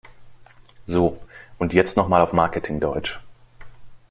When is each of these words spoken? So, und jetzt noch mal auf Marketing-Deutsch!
So, 0.87 1.21
und 1.59 1.75
jetzt 1.75 1.95
noch 1.95 2.07
mal 2.07 2.21
auf 2.23 2.33
Marketing-Deutsch! 2.33 3.19